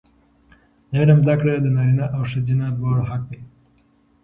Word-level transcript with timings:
د 0.89 0.91
علم 1.01 1.19
زده 1.25 1.35
کړه 1.41 1.53
د 1.63 1.67
نارینه 1.75 2.05
او 2.15 2.21
ښځینه 2.31 2.65
دواړو 2.77 3.03
حق 3.11 3.23
دی. 3.31 3.41